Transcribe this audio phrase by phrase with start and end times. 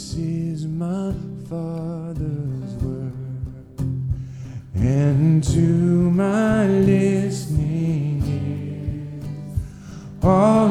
[0.00, 1.12] This is my
[1.46, 3.12] Father's word,
[4.74, 5.60] and to
[6.10, 9.24] my listening ears,
[10.22, 10.68] all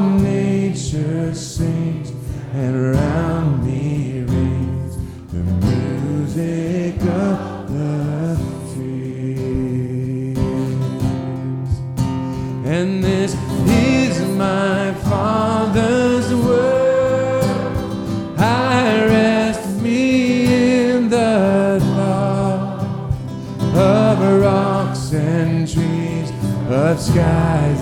[26.99, 27.78] skies.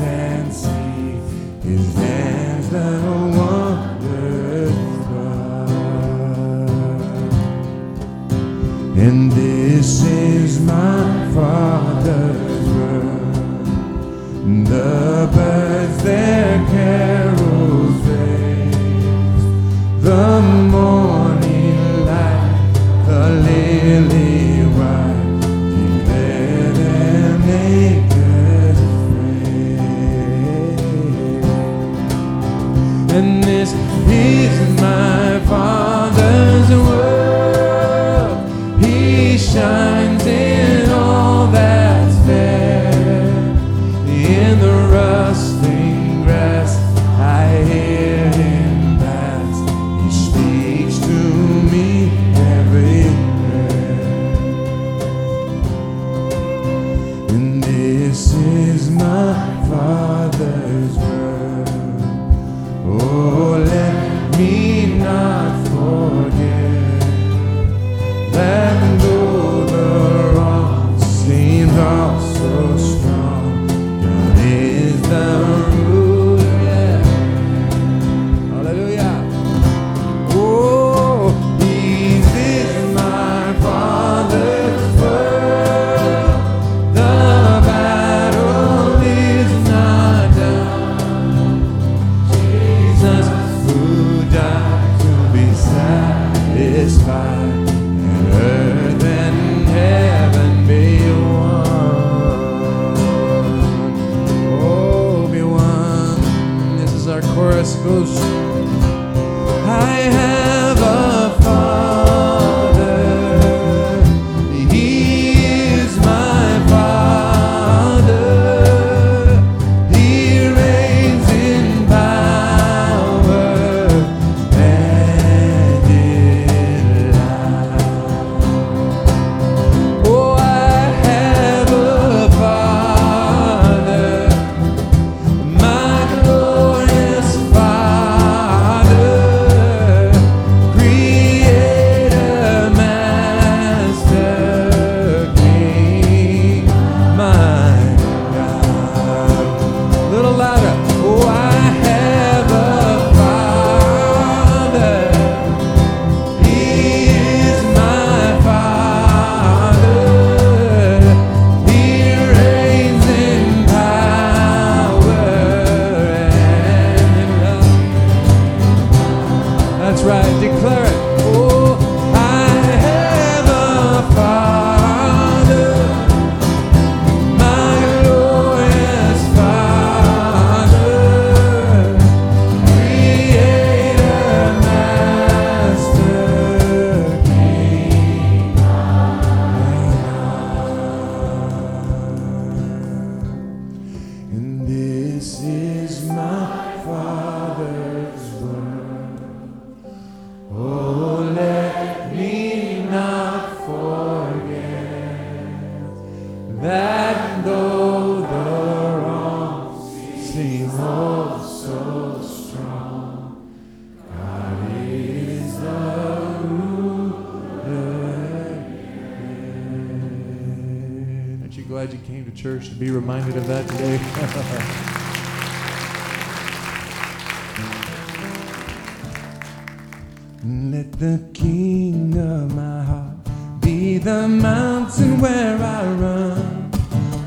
[221.68, 223.98] glad you came to church to be reminded of that today.
[230.46, 233.18] Let the king of my heart
[233.60, 236.72] be the mountain where I run,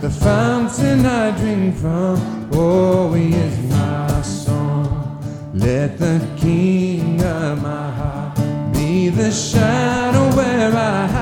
[0.00, 2.48] the fountain I drink from.
[2.54, 5.22] Oh, he is my song.
[5.52, 8.36] Let the king of my heart
[8.72, 11.19] be the shadow where I hide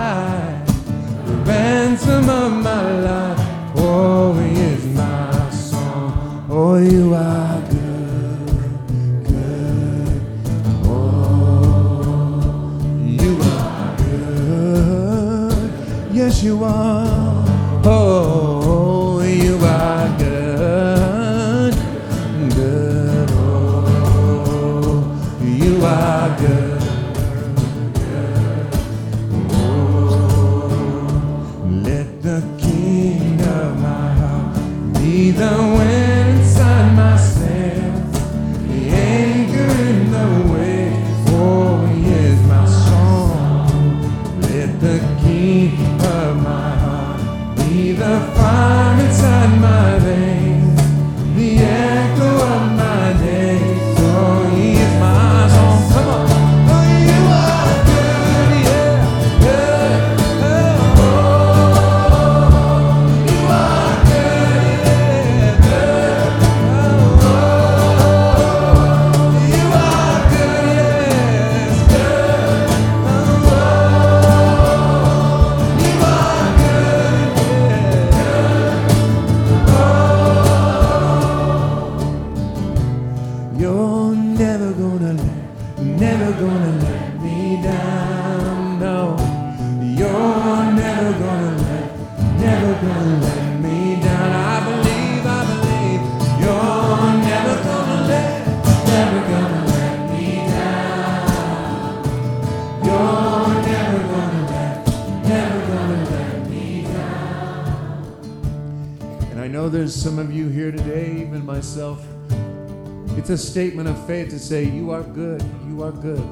[113.30, 116.26] It's a statement of faith to say, You are good, you are good.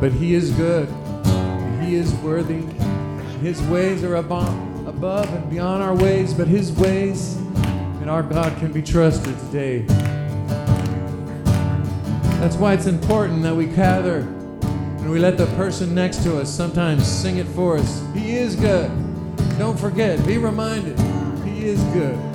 [0.00, 0.88] But He is good,
[1.82, 2.60] He is worthy.
[3.40, 7.34] His ways are above, above and beyond our ways, but His ways
[8.00, 9.80] and our God can be trusted today.
[12.38, 16.48] That's why it's important that we gather and we let the person next to us
[16.48, 18.04] sometimes sing it for us.
[18.14, 18.88] He is good.
[19.58, 20.96] Don't forget, be reminded,
[21.44, 22.33] He is good.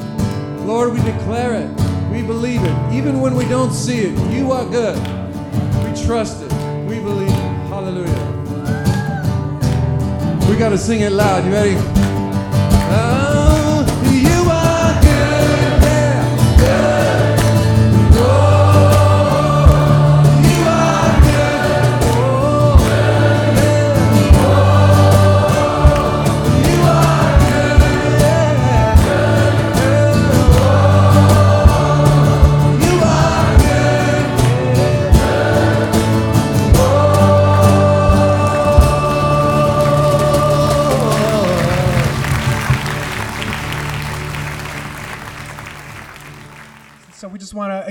[0.69, 1.67] Lord, we declare it.
[2.11, 2.93] We believe it.
[2.93, 4.95] Even when we don't see it, you are good.
[5.83, 6.51] We trust it.
[6.87, 7.57] We believe it.
[7.73, 8.05] Hallelujah.
[10.47, 11.43] We got to sing it loud.
[11.43, 11.98] You ready?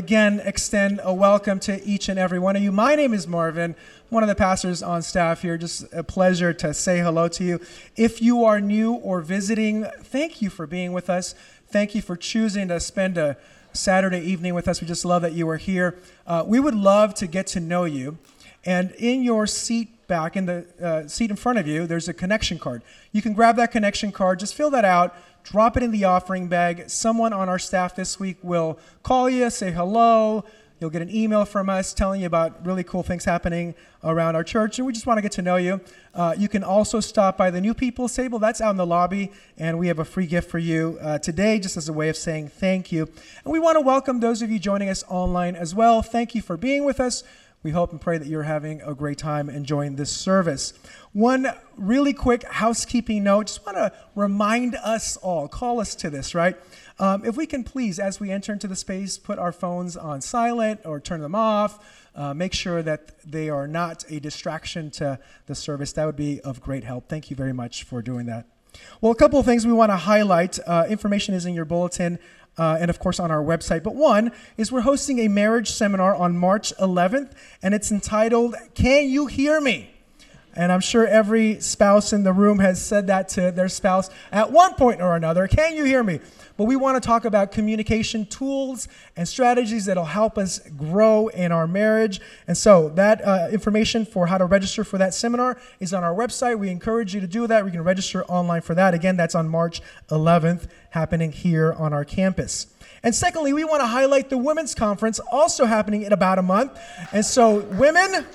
[0.09, 2.73] Again extend a welcome to each and every one of you.
[2.73, 3.77] My name is Marvin,
[4.09, 5.59] one of the pastors on staff here.
[5.59, 7.61] Just a pleasure to say hello to you.
[7.95, 11.35] If you are new or visiting, thank you for being with us.
[11.67, 13.37] Thank you for choosing to spend a
[13.75, 14.81] Saturday evening with us.
[14.81, 15.99] We just love that you are here.
[16.27, 18.17] Uh, we would love to get to know you.
[18.65, 22.15] And in your seat back, in the uh, seat in front of you, there's a
[22.15, 22.81] connection card.
[23.13, 25.15] You can grab that connection card, just fill that out,
[25.49, 26.91] drop it in the offering bag.
[26.91, 30.45] Someone on our staff this week will call you, say hello.
[30.79, 33.75] You'll get an email from us telling you about really cool things happening
[34.05, 35.81] around our church, and we just want to get to know you.
[36.15, 38.39] Uh, you can also stop by the New People's Table.
[38.39, 41.59] That's out in the lobby, and we have a free gift for you uh, today,
[41.59, 43.09] just as a way of saying thank you.
[43.43, 46.03] And we want to welcome those of you joining us online as well.
[46.03, 47.25] Thank you for being with us.
[47.63, 50.75] We hope and pray that you're having a great time enjoying this service.
[51.13, 56.35] One really quick housekeeping note just want to remind us all, call us to this,
[56.35, 56.57] right?
[57.01, 60.21] Um, if we can please, as we enter into the space, put our phones on
[60.21, 62.09] silent or turn them off.
[62.15, 65.93] Uh, make sure that they are not a distraction to the service.
[65.93, 67.09] That would be of great help.
[67.09, 68.47] Thank you very much for doing that.
[69.01, 70.59] Well, a couple of things we want to highlight.
[70.67, 72.19] Uh, information is in your bulletin.
[72.59, 73.83] Uh, and of course on our website.
[73.83, 79.09] But one is we're hosting a marriage seminar on March 11th, and it's entitled Can
[79.09, 79.98] You Hear Me?
[80.55, 84.51] And I'm sure every spouse in the room has said that to their spouse at
[84.51, 85.47] one point or another.
[85.47, 86.21] Can you hear me?
[86.59, 91.53] But we want to talk about communication tools and strategies that'll help us grow in
[91.53, 92.21] our marriage.
[92.49, 96.13] And so, that uh, information for how to register for that seminar is on our
[96.13, 96.59] website.
[96.59, 97.65] We encourage you to do that.
[97.65, 98.93] We can register online for that.
[98.93, 102.67] Again, that's on March 11th, happening here on our campus.
[103.05, 106.77] And secondly, we want to highlight the women's conference, also happening in about a month.
[107.13, 108.27] And so, women,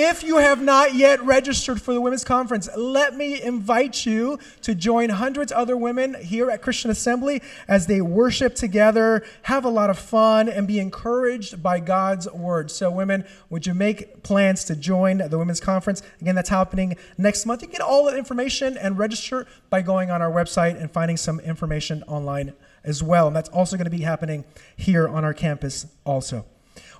[0.00, 4.72] If you have not yet registered for the women's conference, let me invite you to
[4.72, 9.68] join hundreds of other women here at Christian Assembly as they worship together, have a
[9.68, 12.70] lot of fun, and be encouraged by God's word.
[12.70, 16.00] So, women, would you make plans to join the women's conference?
[16.20, 17.62] Again, that's happening next month.
[17.62, 21.16] You can get all the information and register by going on our website and finding
[21.16, 22.52] some information online
[22.84, 23.26] as well.
[23.26, 24.44] And that's also going to be happening
[24.76, 26.46] here on our campus also.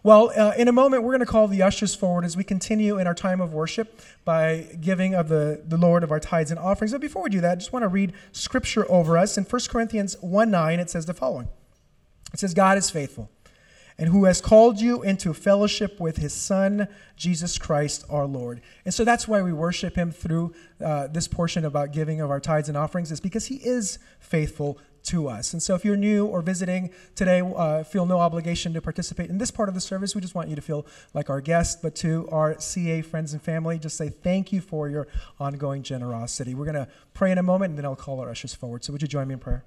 [0.05, 2.99] Well, uh, in a moment, we're going to call the ushers forward as we continue
[2.99, 6.61] in our time of worship by giving of the, the Lord of our tithes and
[6.61, 6.93] offerings.
[6.93, 9.37] But before we do that, I just want to read scripture over us.
[9.37, 11.49] In 1 Corinthians 1 9, it says the following
[12.33, 13.29] It says, God is faithful,
[13.99, 16.87] and who has called you into fellowship with his Son,
[17.17, 18.61] Jesus Christ our Lord.
[18.85, 22.41] And so that's why we worship him through uh, this portion about giving of our
[22.41, 25.53] tithes and offerings, is because he is faithful to us.
[25.53, 29.39] And so if you're new or visiting today, uh, feel no obligation to participate in
[29.39, 30.15] this part of the service.
[30.15, 33.43] We just want you to feel like our guest, but to our CA friends and
[33.43, 36.55] family, just say thank you for your ongoing generosity.
[36.55, 38.85] We're going to pray in a moment, and then I'll call our ushers forward.
[38.85, 39.65] So would you join me in prayer?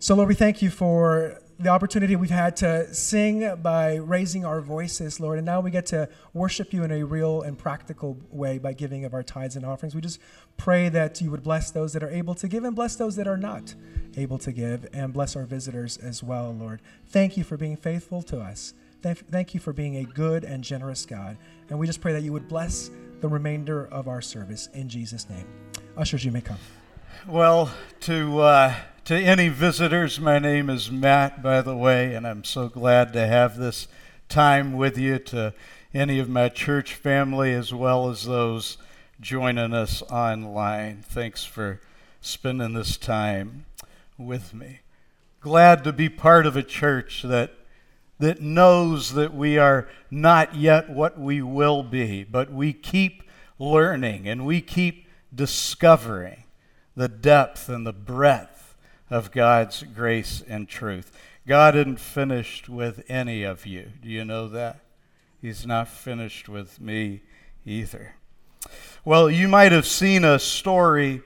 [0.00, 4.60] So, Lord, we thank you for the opportunity we've had to sing by raising our
[4.60, 8.58] voices, Lord, and now we get to worship you in a real and practical way
[8.58, 9.96] by giving of our tithes and offerings.
[9.96, 10.20] We just
[10.56, 13.26] pray that you would bless those that are able to give and bless those that
[13.26, 13.74] are not
[14.16, 16.80] able to give, and bless our visitors as well, Lord.
[17.08, 18.74] Thank you for being faithful to us.
[19.02, 21.36] Thank you for being a good and generous God.
[21.70, 22.88] And we just pray that you would bless
[23.20, 25.46] the remainder of our service in Jesus' name.
[25.96, 26.58] Ushers, you may come.
[27.26, 28.38] Well, to.
[28.38, 28.74] Uh
[29.08, 33.26] to any visitors, my name is Matt, by the way, and I'm so glad to
[33.26, 33.88] have this
[34.28, 35.18] time with you.
[35.18, 35.54] To
[35.94, 38.76] any of my church family, as well as those
[39.18, 41.80] joining us online, thanks for
[42.20, 43.64] spending this time
[44.18, 44.80] with me.
[45.40, 47.54] Glad to be part of a church that
[48.18, 53.22] that knows that we are not yet what we will be, but we keep
[53.58, 56.44] learning and we keep discovering
[56.94, 58.57] the depth and the breadth
[59.10, 61.16] of God's grace and truth.
[61.46, 63.92] God isn't finished with any of you.
[64.02, 64.80] Do you know that?
[65.40, 67.22] He's not finished with me
[67.64, 68.16] either.
[69.04, 71.22] Well, you might have seen a story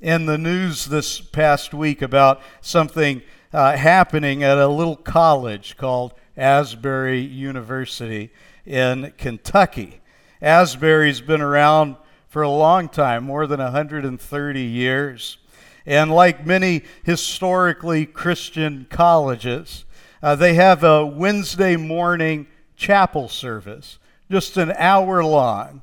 [0.00, 3.20] in the news this past week about something
[3.52, 8.30] uh, happening at a little college called Asbury University
[8.64, 10.00] in Kentucky.
[10.40, 11.96] Asbury's been around
[12.28, 15.38] for a long time, more than 130 years.
[15.88, 19.86] And like many historically Christian colleges,
[20.22, 23.98] uh, they have a Wednesday morning chapel service,
[24.30, 25.80] just an hour long.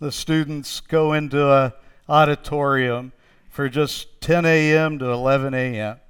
[0.00, 1.74] The students go into a
[2.08, 3.12] auditorium
[3.50, 4.98] for just 10 a.m.
[5.00, 6.00] to 11 a.m.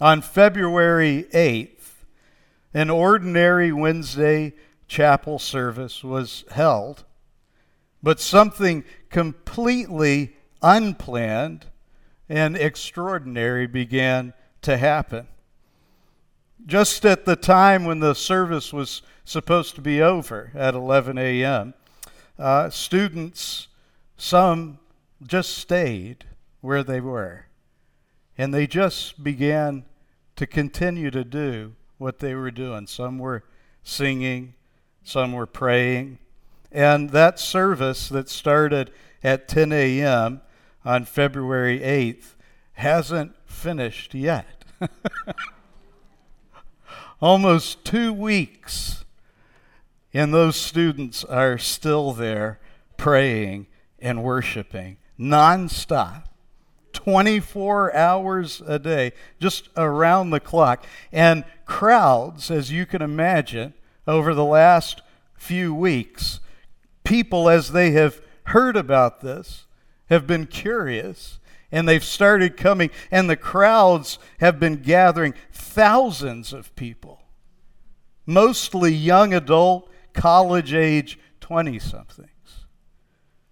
[0.00, 2.04] On February 8th,
[2.72, 4.54] an ordinary Wednesday
[4.86, 7.04] chapel service was held,
[8.04, 11.66] but something completely unplanned
[12.28, 15.26] and extraordinary began to happen.
[16.66, 21.74] Just at the time when the service was supposed to be over at 11 a.m.,
[22.38, 23.68] uh, students,
[24.16, 24.78] some
[25.26, 26.26] just stayed
[26.60, 27.46] where they were.
[28.36, 29.84] And they just began
[30.36, 32.86] to continue to do what they were doing.
[32.86, 33.42] Some were
[33.82, 34.54] singing,
[35.02, 36.18] some were praying.
[36.70, 38.92] And that service that started
[39.24, 40.42] at 10 a.m
[40.84, 42.34] on February 8th
[42.74, 44.64] hasn't finished yet.
[47.20, 49.04] Almost two weeks,
[50.14, 52.60] and those students are still there
[52.96, 53.66] praying
[53.98, 56.24] and worshiping nonstop.
[56.92, 60.84] 24 hours a day, just around the clock.
[61.12, 63.74] And crowds, as you can imagine,
[64.06, 65.02] over the last
[65.34, 66.40] few weeks,
[67.04, 69.66] people, as they have heard about this,
[70.08, 71.38] have been curious
[71.70, 77.20] and they've started coming, and the crowds have been gathering thousands of people,
[78.24, 82.64] mostly young adult, college age 20 somethings,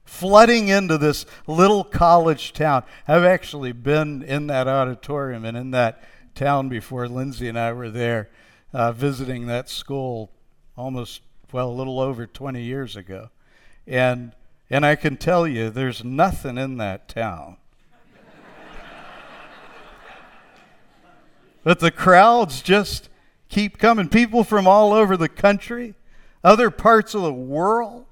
[0.05, 2.83] flooding into this little college town.
[3.07, 6.03] I've actually been in that auditorium and in that
[6.35, 8.31] town before Lindsay and I were there
[8.73, 10.31] uh, visiting that school
[10.77, 11.21] almost,
[11.53, 13.31] well, a little over 20 years ago.
[13.87, 14.33] And
[14.71, 17.57] and I can tell you, there's nothing in that town.
[21.63, 23.09] but the crowds just
[23.49, 24.09] keep coming.
[24.09, 25.95] People from all over the country,
[26.43, 28.07] other parts of the world,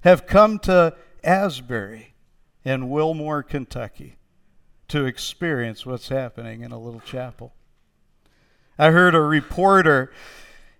[0.00, 2.14] have come to Asbury
[2.64, 4.16] in Wilmore, Kentucky
[4.88, 7.54] to experience what's happening in a little chapel.
[8.76, 10.12] I heard a reporter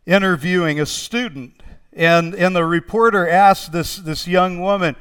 [0.05, 4.97] interviewing a student And, and the reporter asked this, this young woman,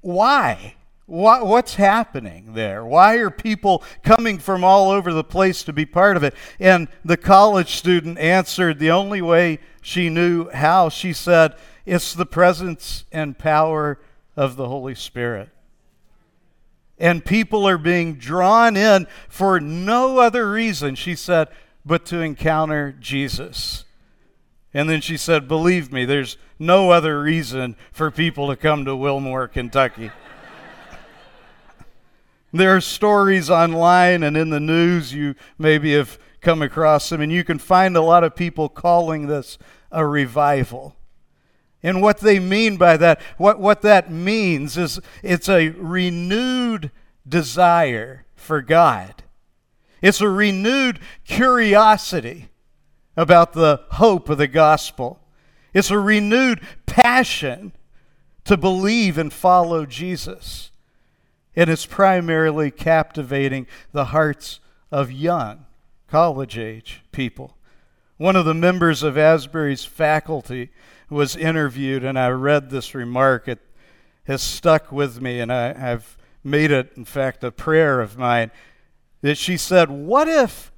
[0.00, 0.74] Why?
[1.06, 2.84] What, what's happening there?
[2.84, 6.34] Why are people coming from all over the place to be part of it?
[6.58, 10.88] And the college student answered the only way she knew how.
[10.88, 14.00] She said, It's the presence and power
[14.36, 15.50] of the Holy Spirit.
[16.98, 21.48] And people are being drawn in for no other reason, she said,
[21.84, 23.84] but to encounter Jesus.
[24.76, 28.94] And then she said, Believe me, there's no other reason for people to come to
[28.94, 30.10] Wilmore, Kentucky.
[32.52, 37.32] There are stories online and in the news you maybe have come across them, and
[37.32, 39.58] you can find a lot of people calling this
[39.90, 40.94] a revival.
[41.82, 46.90] And what they mean by that, what, what that means is it's a renewed
[47.28, 49.24] desire for God.
[50.00, 52.50] It's a renewed curiosity
[53.16, 55.20] about the hope of the gospel.
[55.72, 57.72] It's a renewed passion
[58.44, 60.70] to believe and follow Jesus
[61.56, 64.60] and it's primarily captivating the hearts
[64.92, 65.64] of young,
[66.06, 67.56] college age people.
[68.18, 70.70] One of the members of Asbury's faculty
[71.08, 73.48] was interviewed, and I read this remark.
[73.48, 73.60] It
[74.24, 78.50] has stuck with me, and I, have made it, in fact, a prayer of mine.
[79.22, 80.70] That she said, What if,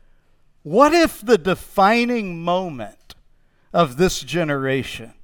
[0.71, 3.15] what if the defining moment
[3.73, 5.15] of this generation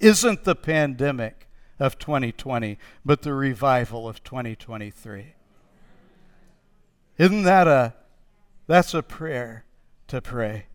[0.00, 1.42] isn't the pandemic,
[1.82, 5.34] of 2020, but the revival of 2023.
[7.18, 7.94] Isn't that a
[8.68, 9.64] that's a prayer
[10.06, 10.66] to pray?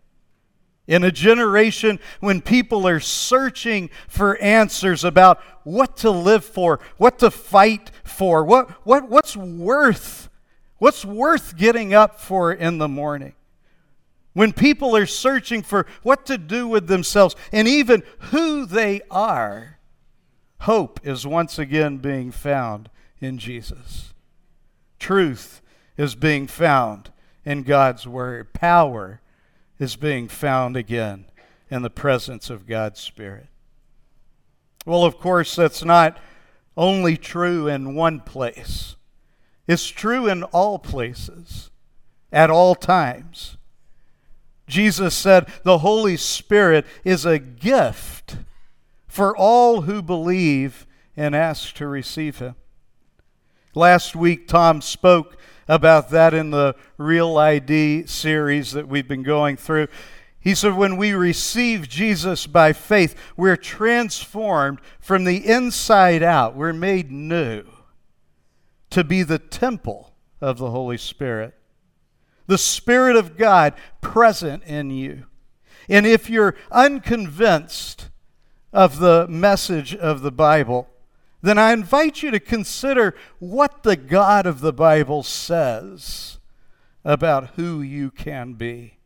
[0.86, 7.18] In a generation when people are searching for answers about what to live for, what
[7.20, 10.28] to fight for, what, what, what's worth,
[10.76, 13.34] what's worth getting up for in the morning.
[14.32, 19.78] When people are searching for what to do with themselves and even who they are,
[20.62, 24.12] Hope is once again being found in Jesus.
[24.98, 25.62] Truth
[25.96, 27.12] is being found
[27.44, 28.52] in God's Word.
[28.52, 29.20] Power
[29.78, 31.26] is being found again
[31.70, 33.46] in the presence of God's Spirit.
[34.84, 36.18] Well, of course, that's not
[36.76, 38.96] only true in one place,
[39.66, 41.70] it's true in all places,
[42.32, 43.57] at all times.
[44.68, 48.36] Jesus said the Holy Spirit is a gift
[49.06, 52.54] for all who believe and ask to receive him.
[53.74, 59.56] Last week, Tom spoke about that in the Real ID series that we've been going
[59.56, 59.88] through.
[60.40, 66.54] He said, when we receive Jesus by faith, we're transformed from the inside out.
[66.54, 67.64] We're made new
[68.90, 71.57] to be the temple of the Holy Spirit.
[72.48, 75.26] The Spirit of God present in you.
[75.88, 78.10] And if you're unconvinced
[78.72, 80.88] of the message of the Bible,
[81.40, 86.38] then I invite you to consider what the God of the Bible says
[87.04, 88.98] about who you can be.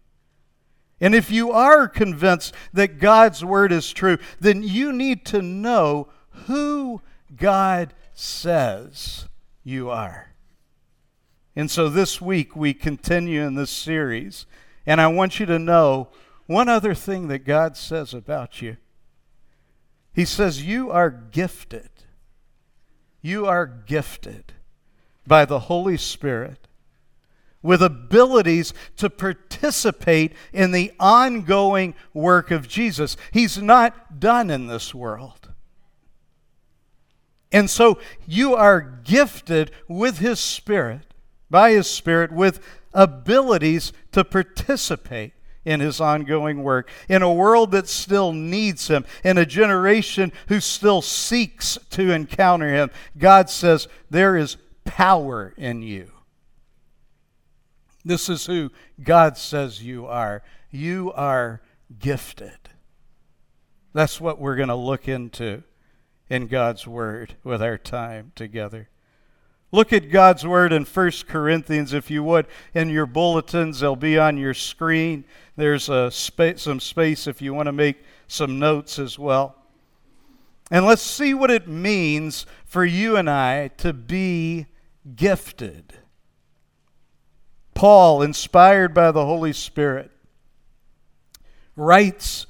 [1.01, 6.09] And if you are convinced that God's word is true, then you need to know
[6.47, 7.03] who
[7.37, 9.29] God says
[9.65, 10.32] you are.
[11.55, 14.47] And so this week we continue in this series,
[14.87, 16.09] and I want you to know
[16.47, 18.77] one other thing that God says about you.
[20.15, 21.89] He says, You are gifted.
[23.21, 24.53] You are gifted
[25.27, 26.67] by the Holy Spirit
[27.63, 33.17] with abilities to participate in the ongoing work of Jesus.
[33.31, 35.51] He's not done in this world.
[37.53, 41.12] And so you are gifted with His Spirit,
[41.53, 42.59] by His Spirit, with
[42.93, 45.35] abilities to participate
[45.65, 50.61] in his ongoing work, in a world that still needs him, in a generation who
[50.61, 52.91] still seeks to encounter him.
[53.17, 56.11] God says, There is power in you.
[58.05, 58.71] This is who
[59.03, 60.43] God says you are.
[60.71, 61.63] You are
[61.99, 62.59] gifted.
[63.93, 65.63] That's what we're going to look into
[66.29, 68.89] in God's Word with our time together.
[69.75, 73.81] Look at God's Word in 1 Corinthians, if you would, in your bulletins.
[73.81, 75.25] They'll be on your screen.
[75.57, 79.57] There's a spa- some space if you want to make some notes as well.
[80.71, 84.67] And let's see what it means for you and I to be
[85.17, 85.95] gifted.
[87.75, 90.11] Paul, inspired by the Holy Spirit,
[91.77, 92.47] writes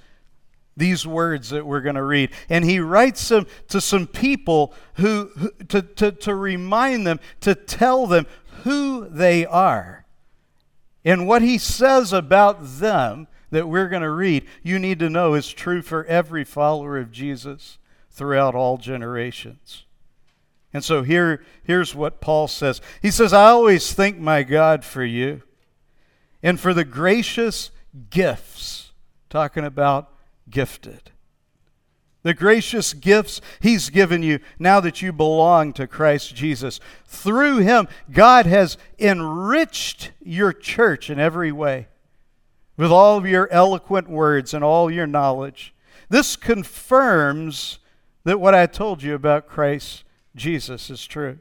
[0.77, 2.31] these words that we're going to read.
[2.49, 7.55] And he writes them to some people who, who to, to, to remind them, to
[7.55, 8.27] tell them
[8.63, 10.07] who they are.
[11.05, 15.35] And what he says about them, that we're going to read, you need to know
[15.35, 17.79] is true for every follower of Jesus
[18.11, 19.85] throughout all generations.
[20.73, 25.05] And so here, here's what Paul says He says, I always thank my God for
[25.05, 25.43] you
[26.43, 27.71] and for the gracious
[28.11, 28.93] gifts,
[29.29, 30.12] talking about
[30.53, 31.11] gifted.
[32.23, 36.79] The gracious gifts He's given you now that you belong to Christ Jesus.
[37.05, 41.89] Through Him, God has enriched your church in every way
[42.77, 45.75] with all of your eloquent words and all your knowledge.
[46.09, 47.81] This confirms
[48.25, 50.05] that what I told you about Christ
[50.37, 51.39] Jesus is true.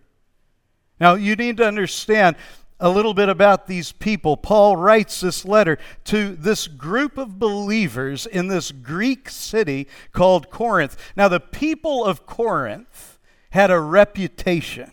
[0.99, 2.35] Now, you need to understand
[2.81, 4.35] a little bit about these people.
[4.35, 10.97] Paul writes this letter to this group of believers in this Greek city called Corinth.
[11.15, 13.19] Now, the people of Corinth
[13.51, 14.91] had a reputation.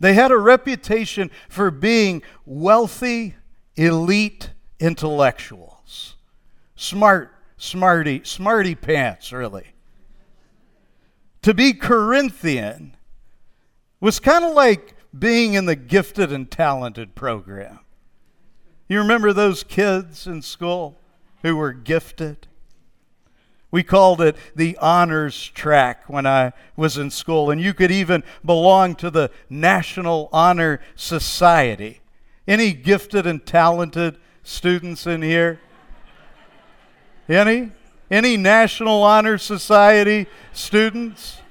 [0.00, 3.36] They had a reputation for being wealthy,
[3.76, 6.16] elite intellectuals.
[6.74, 9.68] Smart, smarty, smarty pants, really.
[11.42, 12.96] To be Corinthian
[14.00, 17.80] was kind of like being in the gifted and talented program.
[18.88, 20.98] You remember those kids in school
[21.42, 22.46] who were gifted?
[23.70, 28.24] We called it the honors track when I was in school, and you could even
[28.44, 32.00] belong to the National Honor Society.
[32.46, 35.60] Any gifted and talented students in here?
[37.28, 37.72] Any?
[38.10, 41.42] Any National Honor Society students?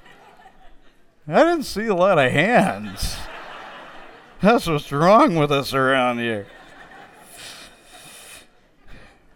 [1.28, 3.16] I didn't see a lot of hands.
[4.40, 6.46] That's what's wrong with us around here.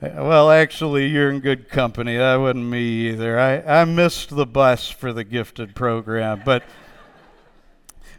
[0.00, 2.16] Eh, well, actually, you're in good company.
[2.16, 3.38] That wasn't me either.
[3.38, 6.62] I, I missed the bus for the gifted program, but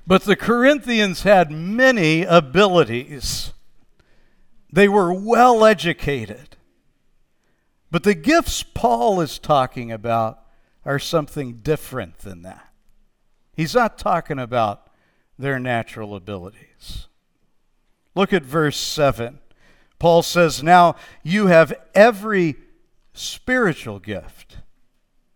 [0.05, 3.53] but the Corinthians had many abilities.
[4.71, 6.57] They were well educated.
[7.89, 10.39] But the gifts Paul is talking about
[10.83, 12.67] are something different than that.
[13.55, 14.89] He's not talking about
[15.37, 16.72] their natural abilities.
[18.15, 19.39] Look at verse 7.
[19.99, 22.55] Paul says, Now you have every
[23.13, 24.57] spiritual gift,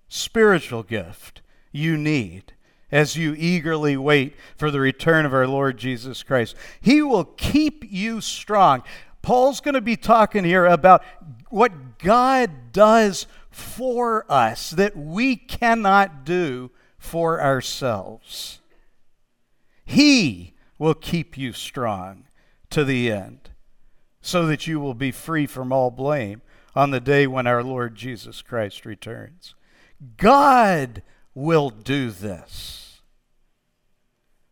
[0.08, 2.54] spiritual gift you need
[2.92, 6.56] as you eagerly wait for the return of our Lord Jesus Christ.
[6.80, 8.84] He will keep you strong.
[9.22, 11.04] Paul's going to be talking here about
[11.50, 18.62] what God does for us that we cannot do for ourselves.
[19.86, 22.26] He will keep you strong
[22.70, 23.50] to the end,
[24.22, 26.42] so that you will be free from all blame
[26.76, 29.56] on the day when our Lord Jesus Christ returns.
[30.18, 31.02] God
[31.34, 33.02] will do this,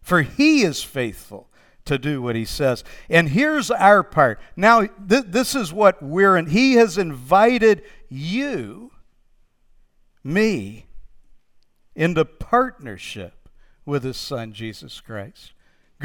[0.02, 1.50] for He is faithful
[1.86, 2.84] to do what He says.
[3.10, 4.40] And here's our part.
[4.56, 6.48] Now, th- this is what we're in.
[6.48, 8.92] He has invited you,
[10.24, 10.88] me,
[11.96, 13.50] into partnership
[13.86, 15.54] with his son, Jesus Christ.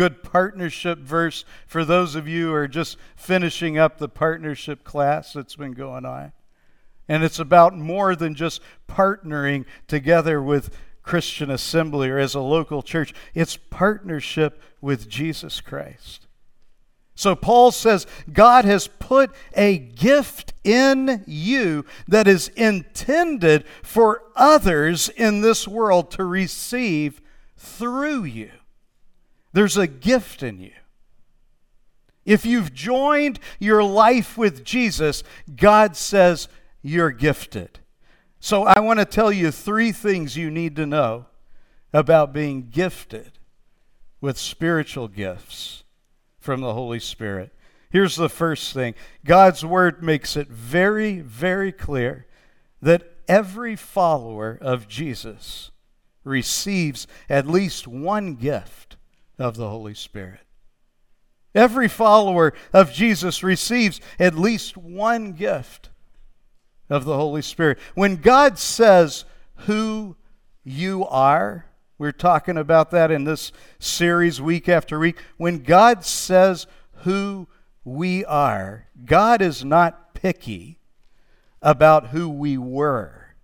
[0.00, 5.34] Good partnership verse for those of you who are just finishing up the partnership class
[5.34, 6.32] that's been going on.
[7.06, 12.80] And it's about more than just partnering together with Christian Assembly or as a local
[12.82, 16.26] church, it's partnership with Jesus Christ.
[17.14, 25.10] So Paul says God has put a gift in you that is intended for others
[25.10, 27.20] in this world to receive
[27.58, 28.50] through you.
[29.52, 30.72] There's a gift in you.
[32.24, 35.22] If you've joined your life with Jesus,
[35.56, 36.48] God says
[36.82, 37.80] you're gifted.
[38.38, 41.26] So I want to tell you three things you need to know
[41.92, 43.38] about being gifted
[44.20, 45.84] with spiritual gifts
[46.38, 47.52] from the Holy Spirit.
[47.90, 52.26] Here's the first thing God's Word makes it very, very clear
[52.80, 55.70] that every follower of Jesus
[56.22, 58.96] receives at least one gift
[59.40, 60.40] of the Holy Spirit.
[61.54, 65.88] Every follower of Jesus receives at least one gift
[66.88, 67.78] of the Holy Spirit.
[67.94, 69.24] When God says
[69.66, 70.16] who
[70.62, 71.66] you are,
[71.98, 75.18] we're talking about that in this series week after week.
[75.38, 76.66] When God says
[77.02, 77.48] who
[77.84, 80.78] we are, God is not picky
[81.62, 83.34] about who we were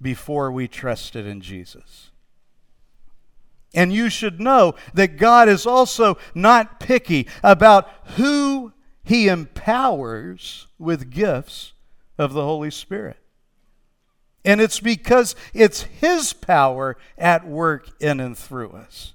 [0.00, 2.07] before we trusted in Jesus.
[3.78, 8.72] And you should know that God is also not picky about who
[9.04, 11.74] He empowers with gifts
[12.18, 13.18] of the Holy Spirit.
[14.44, 19.14] And it's because it's His power at work in and through us.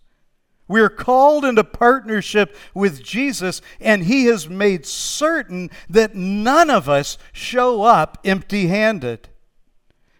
[0.69, 7.17] We're called into partnership with Jesus, and He has made certain that none of us
[7.33, 9.27] show up empty handed.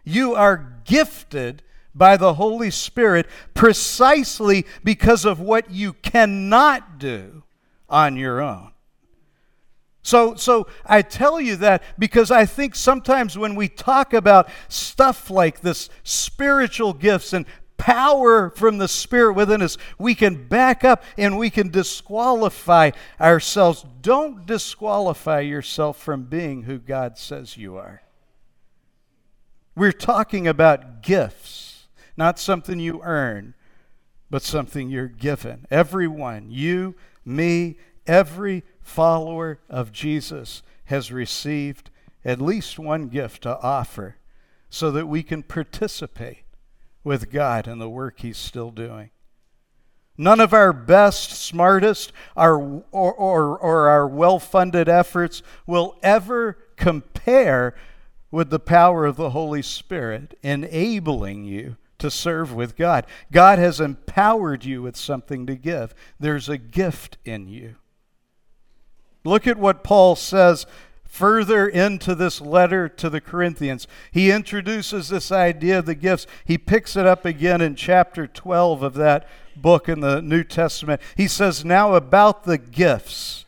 [0.04, 1.64] You are gifted
[1.96, 7.44] by the Holy Spirit precisely because of what you cannot do
[7.90, 8.72] on your own.
[10.02, 15.30] So, so I tell you that because I think sometimes when we talk about stuff
[15.30, 17.46] like this, spiritual gifts and
[17.78, 23.86] power from the Spirit within us, we can back up and we can disqualify ourselves.
[24.02, 28.02] Don't disqualify yourself from being who God says you are.
[29.76, 31.73] We're talking about gifts,
[32.16, 33.54] not something you earn,
[34.30, 35.66] but something you're given.
[35.70, 36.96] Everyone, you,
[37.26, 41.90] me, every follower of Jesus has received
[42.26, 44.18] at least one gift to offer
[44.70, 46.44] so that we can participate
[47.04, 49.10] with God in the work He's still doing.
[50.18, 52.56] None of our best, smartest, our,
[52.92, 57.76] or, or, or our well funded efforts will ever compare
[58.30, 63.06] with the power of the Holy Spirit enabling you to serve with God.
[63.32, 67.76] God has empowered you with something to give, there's a gift in you.
[69.24, 70.66] Look at what Paul says
[71.06, 73.88] further into this letter to the Corinthians.
[74.12, 76.28] He introduces this idea of the gifts.
[76.44, 81.00] He picks it up again in chapter 12 of that book in the New Testament.
[81.16, 83.46] He says, Now about the gifts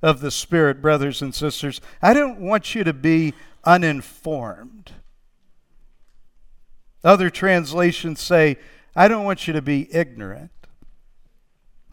[0.00, 4.92] of the Spirit, brothers and sisters, I don't want you to be uninformed.
[7.04, 8.58] Other translations say,
[8.94, 10.50] I don't want you to be ignorant.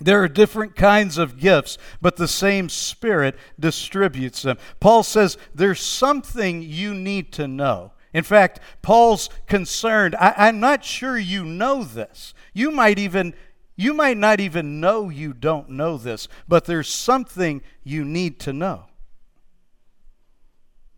[0.02, 4.58] There are different kinds of gifts, but the same Spirit distributes them.
[4.80, 7.92] Paul says there's something you need to know.
[8.14, 10.16] In fact, Paul's concerned.
[10.16, 12.34] I, am not sure you know this.
[12.54, 13.34] You might even
[13.76, 18.52] you might not even know you don't know this, but there's something you need to
[18.52, 18.86] know.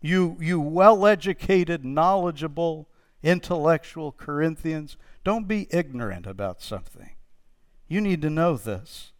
[0.00, 2.88] You you well-educated, knowledgeable,
[3.22, 7.10] intellectual Corinthians, don't be ignorant about something.
[7.88, 9.12] You need to know this.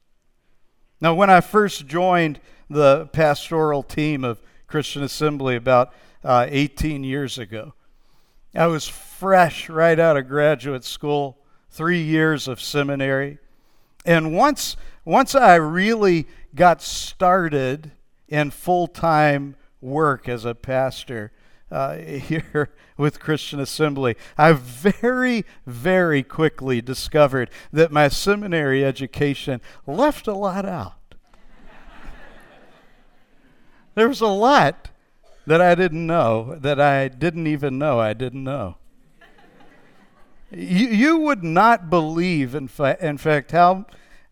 [1.00, 5.92] Now, when I first joined the pastoral team of Christian Assembly about
[6.24, 7.74] uh, 18 years ago,
[8.54, 11.38] I was fresh right out of graduate school,
[11.70, 13.38] three years of seminary.
[14.04, 17.92] And once, once I really got started
[18.28, 21.32] in full time work as a pastor,
[21.72, 30.28] uh, here with Christian Assembly, I very, very quickly discovered that my seminary education left
[30.28, 31.14] a lot out.
[33.94, 34.90] there was a lot
[35.46, 38.76] that I didn't know, that I didn't even know I didn't know.
[40.50, 43.86] you, you would not believe, in, fa- in fact, how,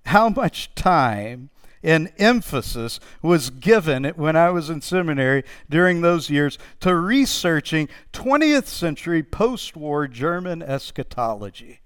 [0.06, 1.50] how much time
[1.82, 8.66] and emphasis was given when I was in seminary during those years to researching 20th
[8.66, 11.80] century post war German eschatology.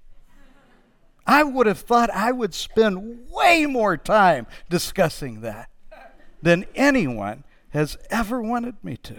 [1.26, 5.70] I would have thought I would spend way more time discussing that
[6.42, 9.16] than anyone has ever wanted me to.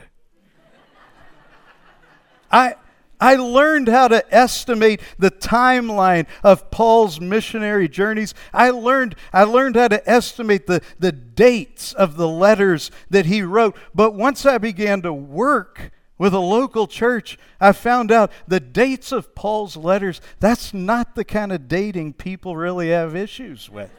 [2.52, 2.76] I,
[3.20, 8.34] I learned how to estimate the timeline of Paul's missionary journeys.
[8.54, 13.42] I learned, I learned how to estimate the, the dates of the letters that he
[13.42, 13.78] wrote.
[13.94, 19.12] But once I began to work with a local church, I found out the dates
[19.12, 23.92] of Paul's letters, that's not the kind of dating people really have issues with.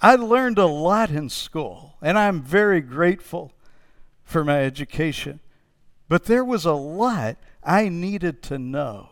[0.00, 3.52] I learned a lot in school, and I'm very grateful
[4.22, 5.40] for my education.
[6.08, 9.10] But there was a lot I needed to know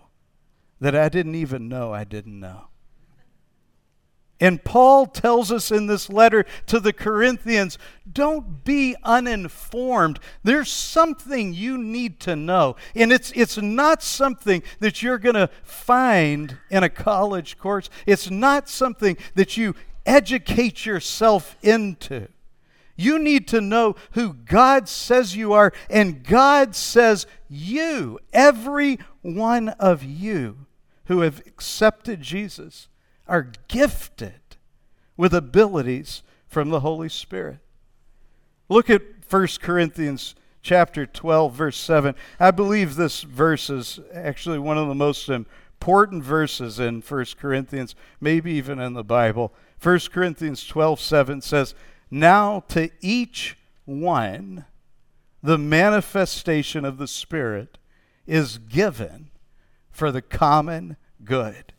[0.80, 2.68] that I didn't even know I didn't know.
[4.38, 7.78] And Paul tells us in this letter to the Corinthians
[8.10, 10.18] don't be uninformed.
[10.42, 12.76] There's something you need to know.
[12.94, 18.30] And it's, it's not something that you're going to find in a college course, it's
[18.30, 22.28] not something that you educate yourself into.
[22.96, 29.68] You need to know who God says you are, and God says you, every one
[29.68, 30.66] of you
[31.04, 32.88] who have accepted Jesus,
[33.28, 34.40] are gifted
[35.16, 37.58] with abilities from the Holy Spirit.
[38.68, 42.14] Look at 1 Corinthians chapter 12 verse 7.
[42.40, 47.94] I believe this verse is actually one of the most important verses in 1 Corinthians,
[48.20, 49.52] maybe even in the Bible.
[49.80, 51.74] 1 Corinthians 12:7 says,
[52.10, 54.64] now to each one,
[55.42, 57.78] the manifestation of the Spirit
[58.26, 59.30] is given
[59.90, 61.72] for the common good.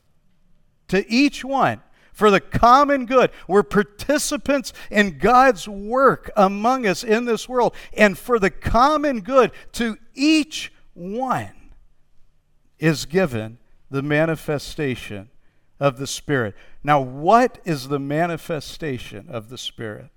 [0.88, 1.80] to each one
[2.12, 3.30] for the common good.
[3.46, 7.74] We're participants in God's work among us in this world.
[7.92, 11.52] And for the common good, to each one
[12.78, 13.58] is given
[13.90, 15.30] the manifestation
[15.78, 16.56] of the Spirit.
[16.82, 20.10] Now, what is the manifestation of the Spirit?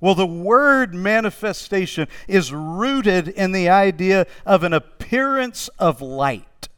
[0.00, 6.68] Well, the word manifestation is rooted in the idea of an appearance of light.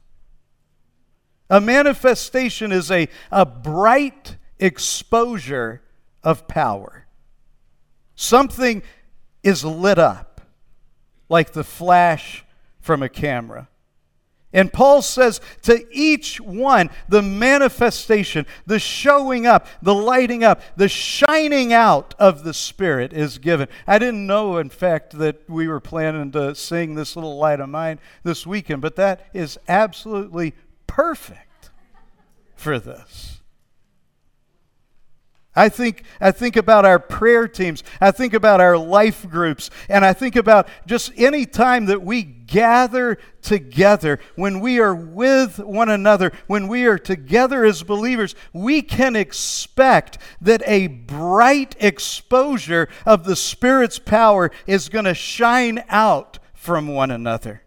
[1.50, 5.82] A manifestation is a, a bright exposure
[6.22, 7.06] of power.
[8.14, 8.82] Something
[9.42, 10.42] is lit up
[11.28, 12.44] like the flash
[12.80, 13.69] from a camera.
[14.52, 20.88] And Paul says to each one, the manifestation, the showing up, the lighting up, the
[20.88, 23.68] shining out of the Spirit is given.
[23.86, 27.68] I didn't know, in fact, that we were planning to sing this little light of
[27.68, 30.54] mine this weekend, but that is absolutely
[30.88, 31.70] perfect
[32.56, 33.39] for this.
[35.60, 37.84] I think, I think about our prayer teams.
[38.00, 39.68] I think about our life groups.
[39.90, 45.58] And I think about just any time that we gather together, when we are with
[45.58, 52.88] one another, when we are together as believers, we can expect that a bright exposure
[53.04, 57.64] of the Spirit's power is going to shine out from one another.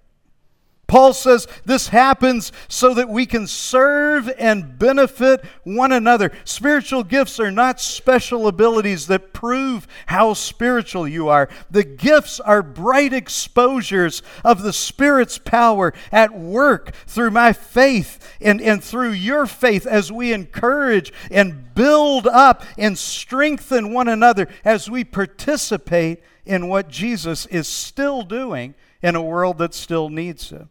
[0.94, 6.32] Paul says this happens so that we can serve and benefit one another.
[6.44, 11.50] Spiritual gifts are not special abilities that prove how spiritual you are.
[11.72, 18.62] The gifts are bright exposures of the Spirit's power at work through my faith and,
[18.62, 24.92] and through your faith as we encourage and build up and strengthen one another as
[24.92, 30.70] we participate in what Jesus is still doing in a world that still needs Him.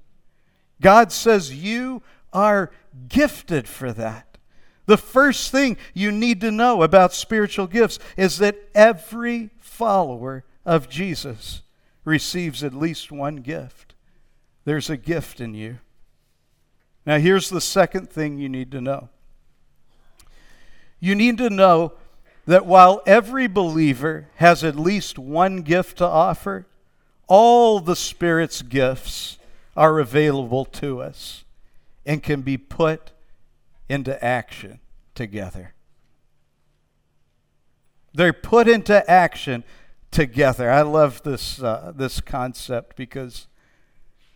[0.82, 2.70] God says you are
[3.08, 4.36] gifted for that.
[4.86, 10.88] The first thing you need to know about spiritual gifts is that every follower of
[10.88, 11.62] Jesus
[12.04, 13.94] receives at least one gift.
[14.64, 15.78] There's a gift in you.
[17.06, 19.08] Now, here's the second thing you need to know
[21.00, 21.94] you need to know
[22.46, 26.66] that while every believer has at least one gift to offer,
[27.26, 29.36] all the Spirit's gifts
[29.76, 31.44] are available to us
[32.04, 33.12] and can be put
[33.88, 34.80] into action
[35.14, 35.74] together.
[38.14, 39.64] They're put into action
[40.10, 40.70] together.
[40.70, 43.46] I love this, uh, this concept because,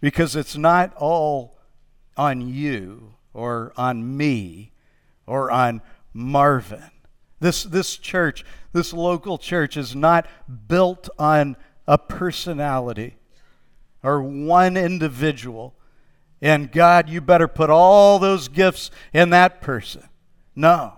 [0.01, 1.59] because it's not all
[2.17, 4.73] on you or on me
[5.27, 5.83] or on
[6.15, 6.91] Marvin.
[7.39, 10.27] This, this church, this local church, is not
[10.69, 13.17] built on a personality
[14.07, 15.75] or one individual.
[16.41, 20.09] And God, you better put all those gifts in that person.
[20.55, 20.93] No.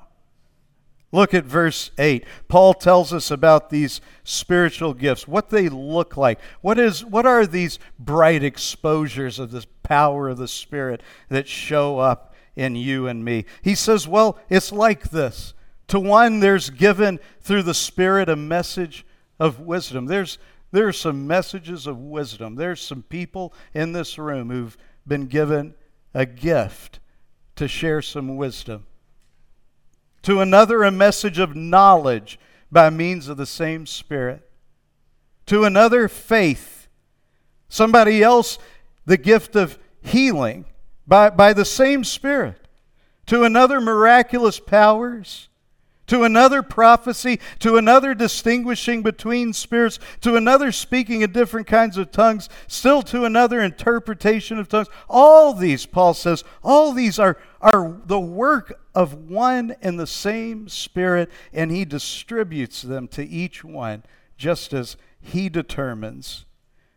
[1.11, 2.27] Look at verse 8.
[2.49, 6.39] Paul tells us about these spiritual gifts, what they look like.
[6.61, 11.99] What is what are these bright exposures of the power of the Spirit that show
[11.99, 13.47] up in you and me?
[13.63, 15.55] He says, "Well, it's like this.
[15.87, 19.07] To one there's given through the Spirit a message
[19.41, 20.07] of wisdom.
[20.07, 20.37] There's
[20.71, 22.57] there are some messages of wisdom.
[22.57, 24.77] There's some people in this room who've
[25.07, 25.75] been given
[26.13, 27.01] a gift
[27.57, 28.87] to share some wisdom.
[30.23, 32.39] To another, a message of knowledge
[32.71, 34.49] by means of the same Spirit.
[35.47, 36.89] To another, faith.
[37.69, 38.59] Somebody else,
[39.07, 40.67] the gift of healing
[41.07, 42.69] by, by the same Spirit.
[43.27, 45.49] To another, miraculous powers
[46.09, 52.11] to another prophecy, to another distinguishing between spirits, to another speaking in different kinds of
[52.11, 54.89] tongues, still to another interpretation of tongues.
[55.09, 60.69] All these, Paul says, all these are, are the work of one and the same
[60.69, 64.03] Spirit, and he distributes them to each one
[64.37, 66.45] just as he determines.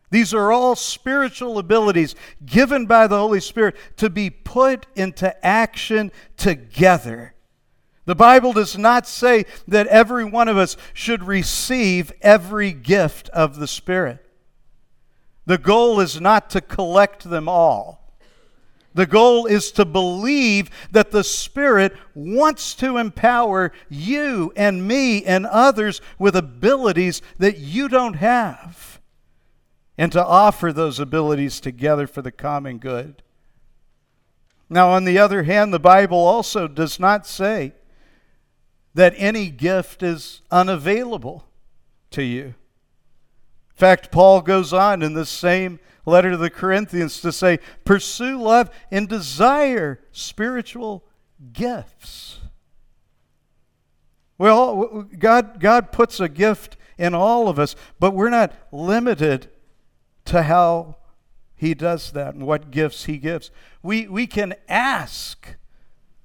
[0.09, 6.11] These are all spiritual abilities given by the Holy Spirit to be put into action
[6.37, 7.33] together
[8.05, 13.57] the Bible does not say that every one of us should receive every gift of
[13.57, 14.25] the Spirit.
[15.45, 18.17] The goal is not to collect them all.
[18.93, 25.45] The goal is to believe that the Spirit wants to empower you and me and
[25.45, 28.99] others with abilities that you don't have,
[29.97, 33.23] and to offer those abilities together for the common good.
[34.69, 37.73] Now, on the other hand, the Bible also does not say
[38.93, 41.45] that any gift is unavailable
[42.11, 42.43] to you.
[42.43, 48.39] In fact, Paul goes on in this same letter to the Corinthians to say, Pursue
[48.39, 51.03] love and desire spiritual
[51.53, 52.39] gifts.
[54.37, 59.49] Well, God, God puts a gift in all of us, but we're not limited
[60.25, 60.97] to how
[61.55, 63.51] He does that and what gifts He gives.
[63.81, 65.55] We, we can ask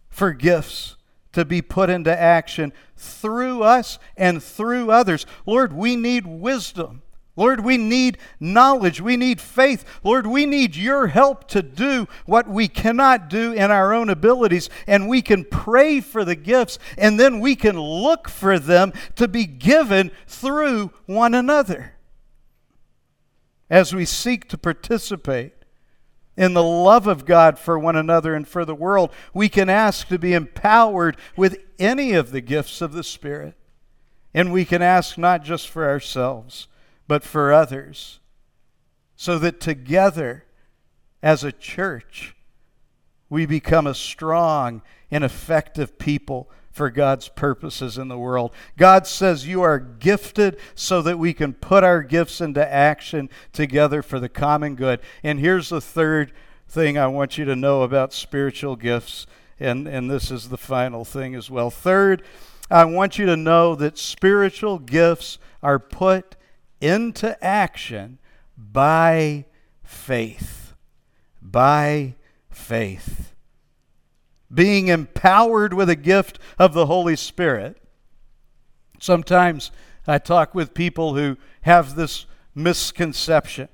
[0.08, 0.95] for gifts
[1.36, 5.26] to be put into action through us and through others.
[5.44, 7.02] Lord, we need wisdom.
[7.36, 9.02] Lord, we need knowledge.
[9.02, 9.84] We need faith.
[10.02, 14.70] Lord, we need your help to do what we cannot do in our own abilities.
[14.86, 19.28] And we can pray for the gifts, and then we can look for them to
[19.28, 21.96] be given through one another.
[23.68, 25.52] As we seek to participate
[26.36, 30.08] in the love of God for one another and for the world, we can ask
[30.08, 33.54] to be empowered with any of the gifts of the Spirit.
[34.34, 36.68] And we can ask not just for ourselves
[37.08, 38.18] but for others,
[39.14, 40.44] so that together
[41.22, 42.34] as a church,
[43.30, 48.52] we become a strong and effective people for God's purposes in the world.
[48.76, 54.02] God says you are gifted so that we can put our gifts into action together
[54.02, 55.00] for the common good.
[55.22, 56.32] And here's the third
[56.68, 59.26] thing I want you to know about spiritual gifts,
[59.58, 61.70] and, and this is the final thing as well.
[61.70, 62.22] Third,
[62.70, 66.36] I want you to know that spiritual gifts are put
[66.82, 68.18] into action
[68.54, 69.46] by
[69.82, 70.74] faith.
[71.40, 72.16] By
[72.50, 73.32] faith.
[74.52, 77.80] Being empowered with a gift of the Holy Spirit.
[79.00, 79.70] Sometimes
[80.06, 83.68] I talk with people who have this misconception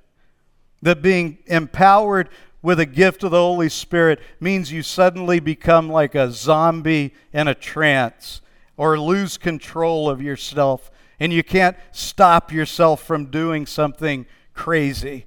[0.80, 2.28] that being empowered
[2.62, 7.48] with a gift of the Holy Spirit means you suddenly become like a zombie in
[7.48, 8.40] a trance
[8.76, 10.90] or lose control of yourself
[11.22, 15.26] and you can't stop yourself from doing something crazy.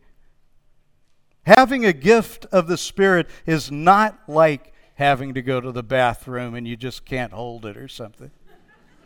[1.45, 6.55] Having a gift of the Spirit is not like having to go to the bathroom
[6.55, 8.31] and you just can't hold it or something.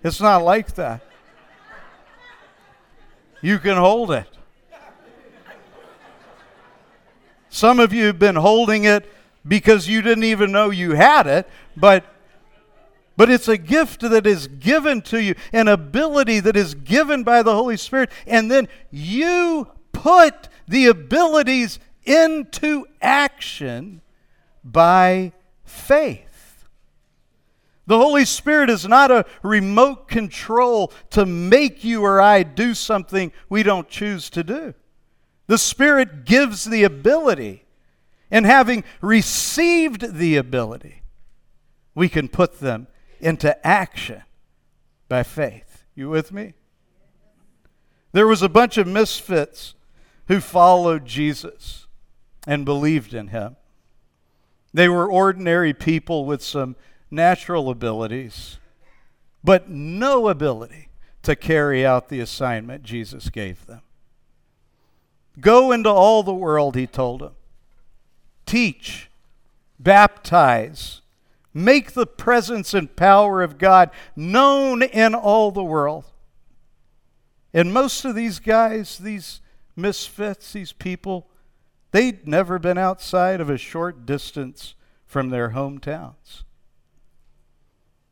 [0.04, 1.02] It's not like that.
[3.42, 4.28] You can hold it.
[7.50, 9.12] Some of you have been holding it
[9.48, 12.06] because you didn't even know you had it, but
[13.18, 17.44] but it's a gift that is given to you, an ability that is given by
[17.44, 24.00] the Holy Spirit, and then you put the abilities into action
[24.64, 25.34] by
[25.70, 26.67] faith.
[27.86, 33.32] The Holy Spirit is not a remote control to make you or I do something
[33.49, 34.74] we don't choose to do.
[35.47, 37.65] The Spirit gives the ability,
[38.30, 41.01] and having received the ability,
[41.95, 42.88] we can put them
[43.20, 44.22] into action
[45.07, 45.86] by faith.
[45.95, 46.53] You with me?
[48.11, 49.74] There was a bunch of misfits
[50.28, 51.88] who followed Jesus
[52.45, 53.55] and believed in him.
[54.74, 56.76] They were ordinary people with some
[57.09, 58.59] natural abilities,
[59.43, 60.89] but no ability
[61.24, 63.82] to carry out the assignment Jesus gave them.
[65.39, 67.34] Go into all the world, he told them.
[68.45, 69.09] Teach,
[69.80, 71.01] baptize,
[71.53, 76.05] Make the presence and power of God known in all the world.
[77.53, 79.41] And most of these guys, these
[79.76, 81.28] misfits, these people,
[81.92, 84.76] they'd never been outside of a short distance
[85.06, 86.44] from their hometowns.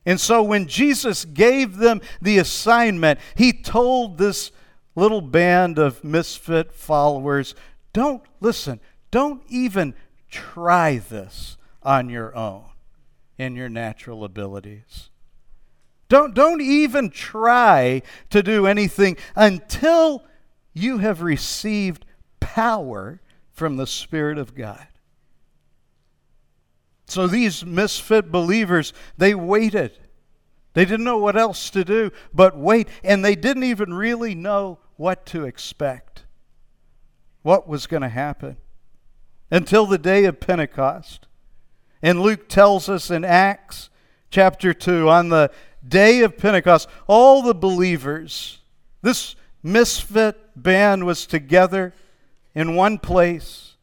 [0.05, 4.51] And so when Jesus gave them the assignment, he told this
[4.95, 7.53] little band of misfit followers
[7.93, 8.79] don't, listen,
[9.11, 9.93] don't even
[10.29, 12.65] try this on your own
[13.37, 15.09] in your natural abilities.
[16.09, 20.23] Don't, don't even try to do anything until
[20.73, 22.05] you have received
[22.39, 23.19] power
[23.57, 24.85] from the Spirit of God.
[27.07, 29.97] So these misfit believers, they waited.
[30.73, 34.77] They didn't know what else to do but wait, and they didn't even really know
[34.95, 36.25] what to expect,
[37.41, 38.57] what was going to happen
[39.49, 41.25] until the day of Pentecost.
[42.03, 43.89] And Luke tells us in Acts
[44.29, 45.49] chapter 2 on the
[45.87, 48.59] day of Pentecost, all the believers,
[49.01, 51.95] this misfit band was together
[52.57, 53.75] in one place.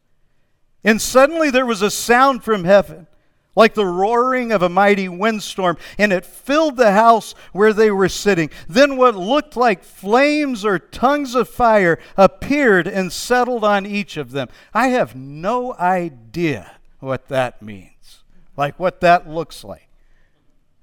[0.83, 3.07] And suddenly there was a sound from heaven,
[3.55, 8.09] like the roaring of a mighty windstorm, and it filled the house where they were
[8.09, 8.51] sitting.
[8.69, 14.33] Then what looked like flames or tongues of fire appeared and settled on each of
[14.33, 14.49] them.
[14.75, 17.95] I have no idea what that means
[18.57, 19.89] like what that looks like.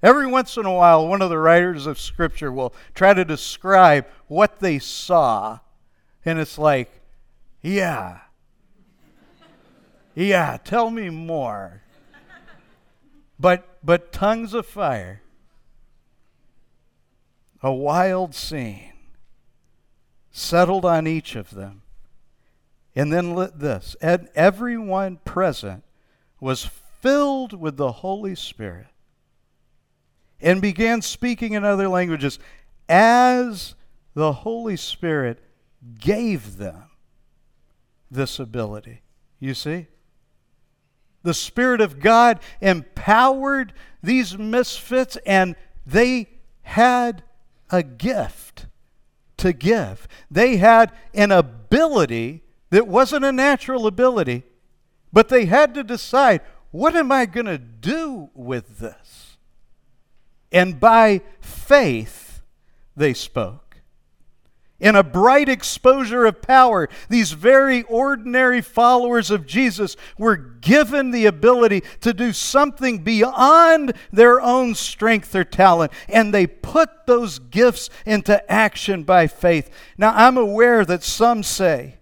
[0.02, 4.06] Every once in a while, one of the writers of Scripture will try to describe
[4.26, 5.60] what they saw,
[6.24, 6.90] and it's like,
[7.62, 8.18] yeah,
[10.14, 11.82] yeah, tell me more.
[13.38, 15.22] but, but tongues of fire,
[17.62, 18.92] a wild scene,
[20.30, 21.82] settled on each of them.
[22.94, 25.82] And then this and everyone present
[26.40, 26.68] was
[27.00, 28.88] filled with the Holy Spirit
[30.42, 32.38] and began speaking in other languages
[32.88, 33.74] as
[34.12, 35.42] the Holy Spirit
[35.98, 36.91] gave them
[38.12, 39.02] this ability.
[39.40, 39.86] You see?
[41.22, 45.56] The Spirit of God empowered these misfits, and
[45.86, 46.28] they
[46.62, 47.22] had
[47.70, 48.66] a gift
[49.38, 50.06] to give.
[50.30, 54.44] They had an ability that wasn't a natural ability,
[55.12, 56.40] but they had to decide
[56.70, 59.36] what am I going to do with this?
[60.50, 62.42] And by faith,
[62.96, 63.61] they spoke
[64.82, 71.24] in a bright exposure of power, these very ordinary followers of Jesus were given the
[71.24, 77.88] ability to do something beyond their own strength or talent, and they put those gifts
[78.04, 79.70] into action by faith.
[79.96, 81.98] Now, I'm aware that some say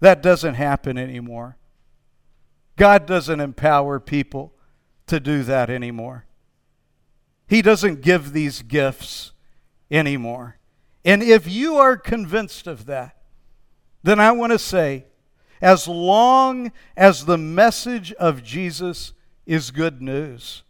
[0.00, 1.58] that doesn't happen anymore.
[2.76, 4.54] God doesn't empower people
[5.08, 6.24] to do that anymore.
[7.46, 9.32] He doesn't give these gifts
[9.90, 10.57] anymore.
[11.08, 13.16] And if you are convinced of that,
[14.02, 15.06] then I want to say,
[15.62, 19.14] as long as the message of Jesus
[19.46, 20.64] is good news,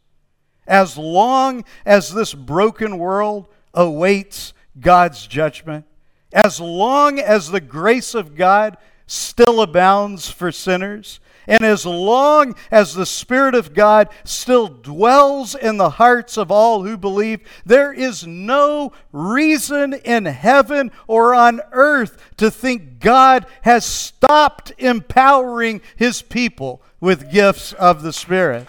[0.65, 5.87] as long as this broken world awaits God's judgment,
[6.33, 8.77] as long as the grace of God
[9.09, 11.19] still abounds for sinners,
[11.49, 16.85] and as long as the Spirit of God still dwells in the hearts of all
[16.85, 23.87] who believe, there is no reason in heaven or on earth to think God has
[23.87, 28.69] stopped empowering his people with gifts of the Spirit.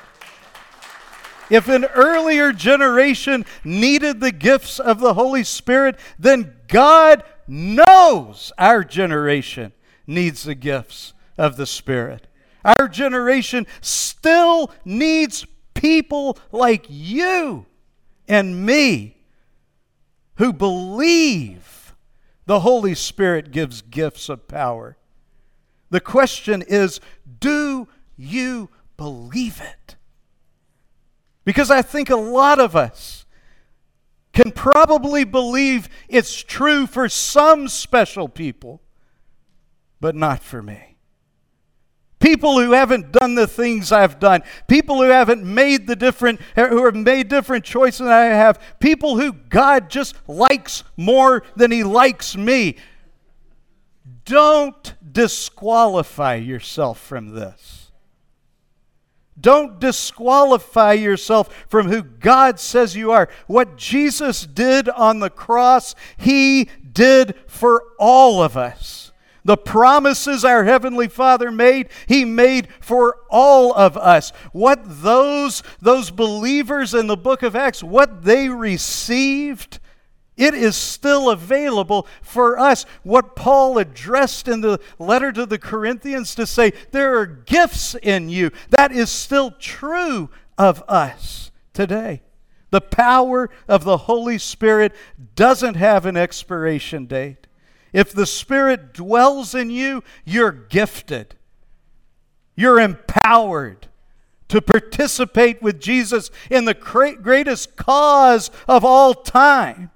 [1.49, 8.85] If an earlier generation needed the gifts of the Holy Spirit, then God knows our
[8.85, 9.73] generation
[10.07, 12.28] needs the gifts of the Spirit.
[12.63, 17.65] Our generation still needs people like you
[18.27, 19.17] and me
[20.35, 21.95] who believe
[22.45, 24.97] the Holy Spirit gives gifts of power.
[25.89, 26.99] The question is
[27.39, 27.87] do
[28.17, 29.95] you believe it?
[31.45, 33.25] Because I think a lot of us
[34.33, 38.81] can probably believe it's true for some special people,
[39.99, 40.97] but not for me.
[42.19, 44.43] People who haven't done the things I've done.
[44.67, 48.59] People who haven't made the different, who have made different choices than I have.
[48.79, 52.75] People who God just likes more than He likes me.
[54.25, 57.91] Don't disqualify yourself from this.
[59.39, 63.29] Don't disqualify yourself from who God says you are.
[63.47, 69.08] What Jesus did on the cross, He did for all of us.
[69.45, 74.31] The promises our Heavenly Father made, He made for all of us.
[74.51, 79.79] What those, those believers in the book of Acts, what they received,
[80.37, 82.85] it is still available for us.
[83.03, 88.29] What Paul addressed in the letter to the Corinthians to say, there are gifts in
[88.29, 92.21] you, that is still true of us today.
[92.71, 94.95] The power of the Holy Spirit
[95.35, 97.47] doesn't have an expiration date.
[97.93, 101.35] If the Spirit dwells in you, you're gifted.
[102.55, 103.87] You're empowered
[104.49, 109.91] to participate with Jesus in the greatest cause of all time.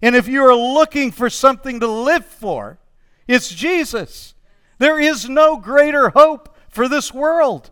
[0.00, 2.78] And if you are looking for something to live for,
[3.26, 4.34] it's Jesus.
[4.78, 7.70] There is no greater hope for this world.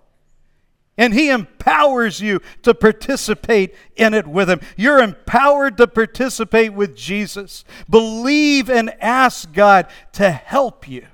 [0.98, 4.60] And He empowers you to participate in it with Him.
[4.76, 7.64] You're empowered to participate with Jesus.
[7.88, 11.06] Believe and ask God to help you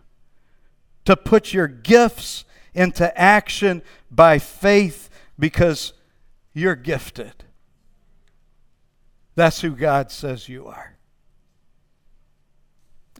[1.04, 5.08] to put your gifts into action by faith
[5.38, 5.92] because
[6.52, 7.44] you're gifted.
[9.34, 10.96] That's who God says you are.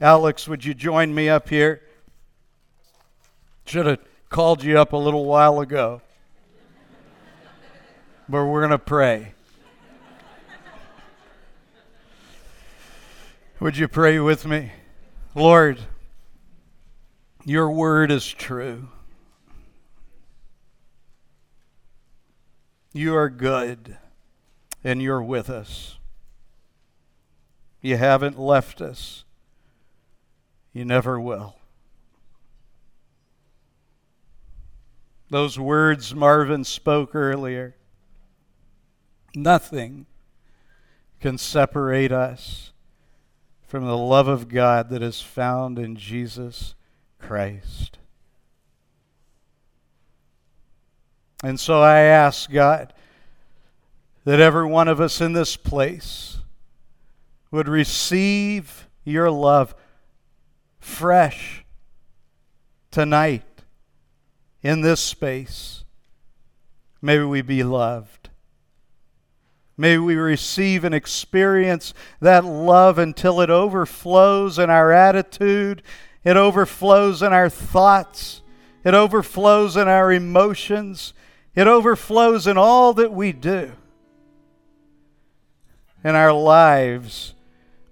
[0.01, 1.81] Alex, would you join me up here?
[3.65, 3.99] Should have
[4.29, 6.01] called you up a little while ago
[8.29, 9.33] but we're going to pray.
[13.59, 14.71] Would you pray with me?
[15.33, 15.79] Lord,
[17.43, 18.89] your word is true.
[22.93, 23.97] You are good,
[24.83, 25.97] and you're with us.
[27.81, 29.23] You haven't left us.
[30.71, 31.55] You never will.
[35.31, 37.75] Those words Marvin spoke earlier
[39.35, 40.05] Nothing
[41.19, 42.71] can separate us
[43.67, 46.73] from the love of God that is found in Jesus
[47.19, 47.99] Christ.
[51.43, 52.93] And so I ask God
[54.25, 56.39] that every one of us in this place
[57.51, 59.73] would receive your love
[60.79, 61.63] fresh
[62.91, 63.43] tonight
[64.61, 65.85] in this space.
[67.01, 68.18] May we be loved.
[69.79, 75.83] May we receive and experience that love until it overflows in our attitude,
[76.25, 78.41] it overflows in our thoughts,
[78.83, 81.13] it overflows in our emotions,
[81.55, 83.71] it overflows in all that we do.
[86.03, 87.33] And our lives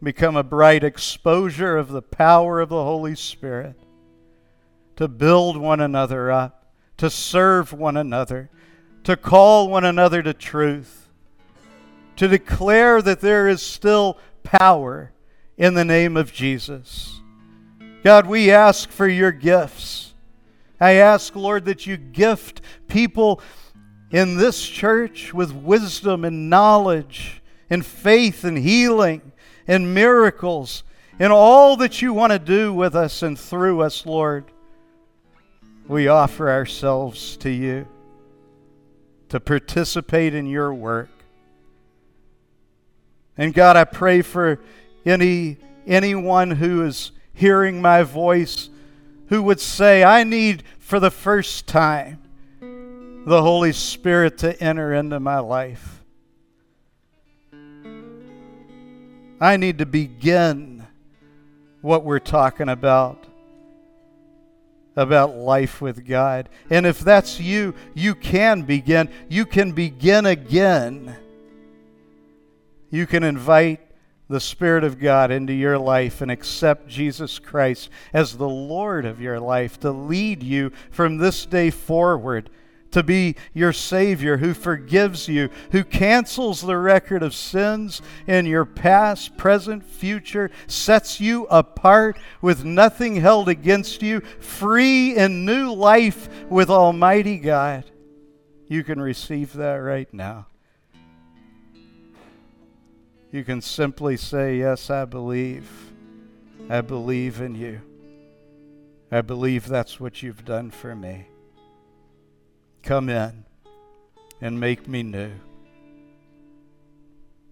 [0.03, 3.79] become a bright exposure of the power of the Holy Spirit
[4.97, 8.49] to build one another up, to serve one another,
[9.05, 11.06] to call one another to truth,
[12.17, 15.11] to declare that there is still power
[15.57, 17.21] in the name of Jesus.
[18.03, 20.13] God, we ask for your gifts.
[20.79, 23.41] I ask, Lord, that you gift people
[24.11, 29.31] in this church with wisdom and knowledge and faith and healing
[29.67, 30.83] and miracles
[31.19, 34.45] and all that you want to do with us and through us, Lord.
[35.87, 37.87] We offer ourselves to you
[39.29, 41.09] to participate in your work.
[43.37, 44.59] And God, I pray for
[45.05, 48.69] any anyone who is hearing my voice
[49.29, 52.21] who would say, I need for the first time
[53.25, 56.03] the Holy Spirit to enter into my life.
[59.39, 60.85] I need to begin
[61.81, 63.25] what we're talking about
[64.95, 66.49] about life with God.
[66.71, 69.09] And if that's you, you can begin.
[69.29, 71.15] You can begin again.
[72.89, 73.81] You can invite
[74.29, 79.21] the Spirit of God into your life and accept Jesus Christ as the Lord of
[79.21, 82.49] your life to lead you from this day forward
[82.91, 88.65] to be your Savior who forgives you, who cancels the record of sins in your
[88.65, 96.29] past, present, future, sets you apart with nothing held against you, free in new life
[96.49, 97.83] with Almighty God.
[98.67, 100.47] You can receive that right now.
[103.31, 105.69] You can simply say, Yes, I believe.
[106.69, 107.81] I believe in you.
[109.11, 111.27] I believe that's what you've done for me.
[112.83, 113.45] Come in
[114.41, 115.31] and make me new.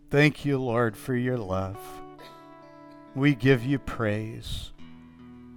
[0.10, 1.78] Thank you, Lord, for your love.
[3.16, 4.72] We give you praise.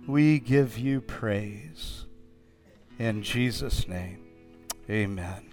[0.07, 2.07] We give you praise.
[2.99, 4.25] In Jesus' name,
[4.89, 5.53] amen.